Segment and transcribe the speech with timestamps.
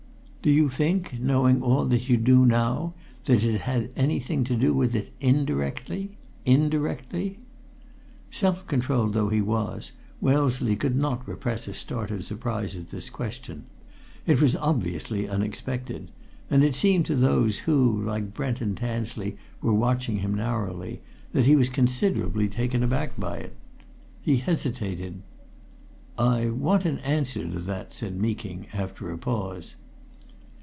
[0.43, 4.73] "Do you think, knowing all that you do now, that it had anything to do
[4.73, 6.17] with it indirectly?
[6.45, 7.37] Indirectly!"
[8.31, 13.07] Self controlled though he was, Wellesley could not repress a start of surprise at this
[13.07, 13.65] question.
[14.25, 16.09] It was obviously unexpected
[16.49, 21.01] and it seemed to those who, like Brent and Tansley, were watching him narrowly,
[21.33, 23.55] that he was considerably taken aback by it.
[24.23, 25.21] He hesitated.
[26.17, 29.75] "I want an answer to that," said Meeking, after a pause.